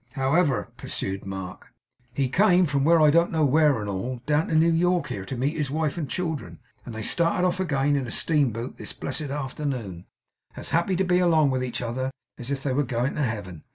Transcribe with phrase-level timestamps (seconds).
[0.13, 1.71] 'However,' pursued Mark,
[2.11, 5.37] 'he came from I don't know where and all, down to New York here, to
[5.37, 9.29] meet his wife and children; and they started off again in a steamboat this blessed
[9.29, 10.05] afternoon,
[10.55, 12.09] as happy to be along with each other
[12.39, 13.63] as if they were going to Heaven.